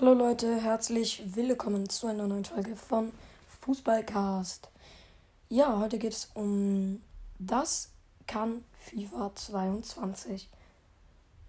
[0.00, 3.10] Hallo Leute, herzlich willkommen zu einer neuen Folge von
[3.62, 4.68] Fußballcast.
[5.48, 7.02] Ja, heute geht es um
[7.40, 7.90] das
[8.28, 10.48] kann FIFA 22.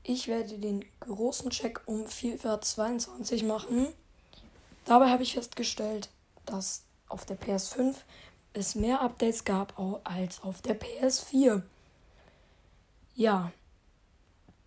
[0.01, 3.85] Ich werde den großen Check um FIFA 22 machen.
[4.86, 6.10] Dabei habe ich festgestellt,
[6.47, 7.97] dass auf der PS5
[8.54, 11.62] es mehr Updates gab als auf der PS4.
[13.13, 13.52] Ja,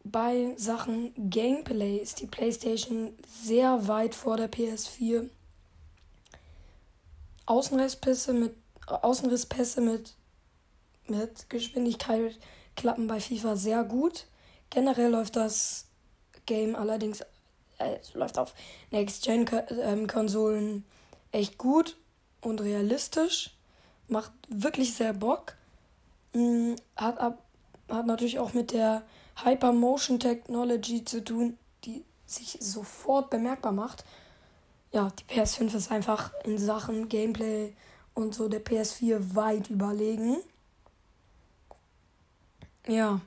[0.04, 5.28] bei Sachen Gameplay ist die PlayStation sehr weit vor der PS4.
[7.46, 8.54] Außenrisspässe mit
[8.86, 10.14] Außenrisspässe mit
[11.06, 12.38] mit Geschwindigkeit
[12.76, 14.26] klappen bei FIFA sehr gut.
[14.70, 15.86] Generell läuft das
[16.46, 17.20] Game allerdings
[17.78, 18.54] äh, läuft auf
[18.90, 19.46] Next Gen
[20.06, 20.84] Konsolen
[21.32, 21.96] echt gut
[22.40, 23.50] und realistisch.
[24.08, 25.54] Macht wirklich sehr Bock.
[26.32, 27.42] Mm, hat ab
[27.88, 29.02] hat natürlich auch mit der
[29.44, 34.04] Hypermotion Technology zu tun, die sich sofort bemerkbar macht.
[34.92, 37.74] Ja, die PS5 ist einfach in Sachen Gameplay
[38.14, 40.36] und so der PS4 weit überlegen.
[42.86, 43.20] Ja.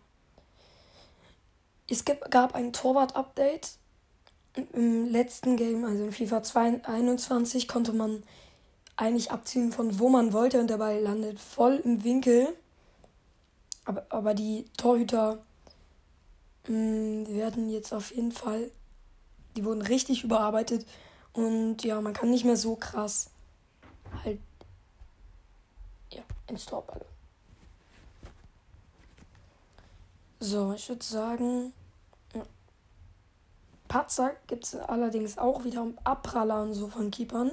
[1.88, 3.78] Es gab ein Torwart-Update.
[4.72, 6.42] Im letzten Game, also in FIFA
[6.84, 8.24] 21, konnte man
[8.96, 12.56] eigentlich abziehen, von wo man wollte und dabei landet voll im Winkel.
[13.84, 15.44] Aber, aber die Torhüter
[16.68, 18.72] mh, mm, werden jetzt auf jeden Fall,
[19.56, 20.86] die wurden richtig überarbeitet
[21.34, 23.30] und ja, man kann nicht mehr so krass
[24.24, 24.40] halt
[26.12, 26.86] ja, ins Tor.
[30.40, 31.74] So, ich würde sagen,
[33.88, 37.52] Patzer gibt es allerdings auch wieder um Abpraller und so von Keepern.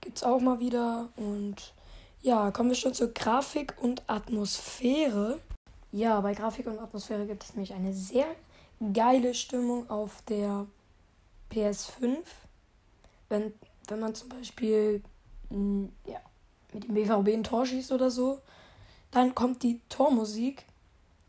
[0.00, 1.74] Gibt es auch mal wieder und
[2.22, 5.38] ja, kommen wir schon zur Grafik und Atmosphäre.
[5.92, 8.26] Ja, bei Grafik und Atmosphäre gibt es nämlich eine sehr
[8.92, 10.66] geile Stimmung auf der
[11.50, 12.18] PS5.
[13.28, 13.52] Wenn,
[13.88, 15.02] wenn man zum Beispiel
[15.50, 16.20] mh, ja,
[16.72, 18.40] mit dem BVB ein Tor schießt oder so,
[19.10, 20.64] dann kommt die Tormusik,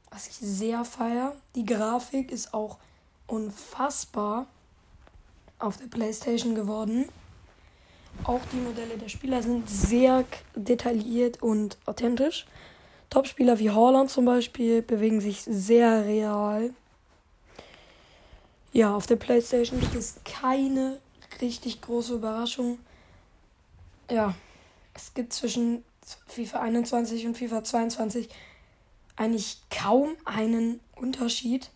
[0.09, 1.35] was ich sehr feier.
[1.55, 2.77] Die Grafik ist auch
[3.27, 4.47] unfassbar
[5.59, 7.09] auf der PlayStation geworden.
[8.23, 12.45] Auch die Modelle der Spieler sind sehr detailliert und authentisch.
[13.09, 16.73] Topspieler wie Haaland zum Beispiel bewegen sich sehr real.
[18.73, 20.99] Ja, auf der PlayStation gibt es keine
[21.41, 22.79] richtig große Überraschung.
[24.11, 24.35] Ja,
[24.93, 25.83] es gibt zwischen
[26.27, 28.29] FIFA 21 und FIFA 22
[29.15, 31.69] eigentlich kaum einen Unterschied.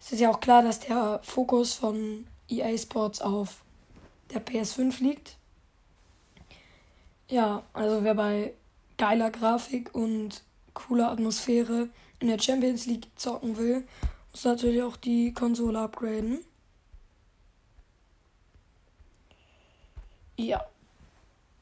[0.00, 3.62] Es ist ja auch klar, dass der Fokus von EA Sports auf
[4.32, 5.36] der PS5 liegt.
[7.28, 8.52] Ja, also wer bei
[9.02, 11.88] geiler Grafik und cooler Atmosphäre
[12.20, 13.82] in der Champions League zocken will,
[14.30, 16.38] muss natürlich auch die Konsole upgraden.
[20.36, 20.64] Ja.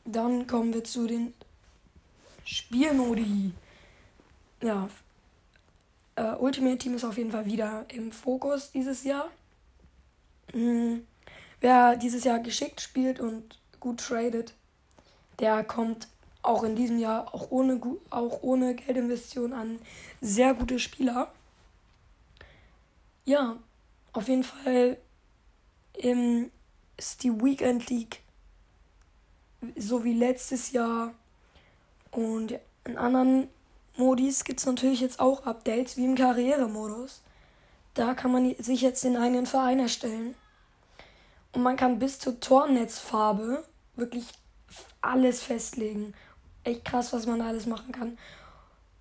[0.04, 1.32] Dann kommen wir zu den
[2.44, 3.52] Spielmodi.
[4.62, 4.90] Ja.
[6.16, 9.30] Äh, Ultimate Team ist auf jeden Fall wieder im Fokus dieses Jahr.
[10.52, 11.06] Mhm.
[11.62, 14.52] Wer dieses Jahr geschickt spielt und gut tradet,
[15.38, 16.06] der kommt
[16.42, 17.80] auch in diesem Jahr, auch ohne,
[18.10, 19.78] auch ohne Geldinvestition an
[20.20, 21.32] sehr gute Spieler.
[23.24, 23.56] Ja,
[24.12, 24.96] auf jeden Fall
[25.94, 26.50] im,
[26.96, 28.22] ist die Weekend League
[29.76, 31.12] so wie letztes Jahr
[32.10, 33.48] und in anderen
[33.96, 37.22] Modis gibt es natürlich jetzt auch Updates wie im Karrieremodus.
[37.94, 40.34] Da kann man sich jetzt den eigenen Verein erstellen.
[41.52, 43.64] Und man kann bis zur Tornetzfarbe
[43.96, 44.24] wirklich
[45.00, 46.14] alles festlegen.
[46.64, 48.18] Echt krass, was man alles machen kann.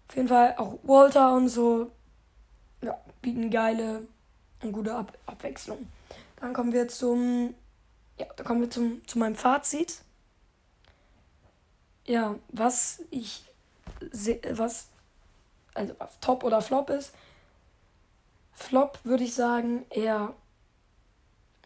[0.08, 1.92] Auf jeden Fall auch Walter und so
[2.82, 4.08] ja, bieten geile
[4.64, 5.88] und gute Ab Abwechslung.
[6.38, 7.54] Dann kommen wir zum
[8.18, 10.00] ja, da kommen wir zum, zu meinem Fazit.
[12.06, 13.44] Ja, was ich
[14.52, 14.88] was
[15.74, 17.14] also Top oder Flop ist.
[18.54, 20.34] Flop würde ich sagen eher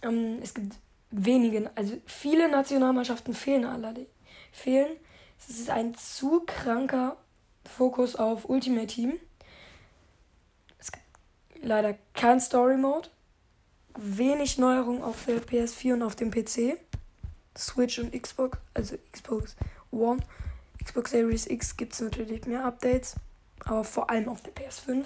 [0.04, 0.76] ähm, es gibt
[1.12, 4.10] wenige, also viele Nationalmannschaften fehlen allerdings.
[4.52, 4.98] Fehlen.
[5.50, 7.18] Es ist ein zu kranker
[7.66, 9.20] Fokus auf Ultimate Team.
[10.80, 11.06] Es gibt
[11.62, 13.10] leider kein Story Mode.
[13.98, 16.78] Wenig Neuerung auf der PS4 und auf dem PC.
[17.58, 19.56] Switch und Xbox, also Xbox
[19.92, 20.22] One.
[20.84, 23.16] Xbox Series X gibt es natürlich mehr Updates,
[23.64, 25.06] aber vor allem auf der PS5.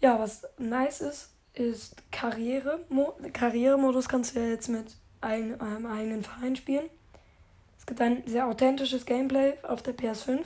[0.00, 2.84] Ja, was nice ist, ist Karriere.
[3.32, 6.90] Karrieremodus kannst du ja jetzt mit einem eigenen Verein spielen.
[7.82, 10.44] Es gibt ein sehr authentisches Gameplay auf der PS5.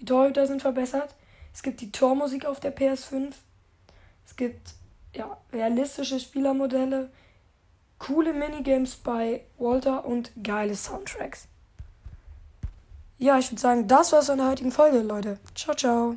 [0.00, 1.14] Die Torhüter sind verbessert.
[1.54, 3.32] Es gibt die Tormusik auf der PS5.
[4.26, 4.74] Es gibt
[5.14, 7.10] ja, realistische Spielermodelle.
[8.00, 11.46] coole Minigames bei Walter und geile Soundtracks.
[13.18, 15.38] Ja, ich würde sagen, das war's von der heutigen Folge, Leute.
[15.54, 16.16] Ciao, ciao.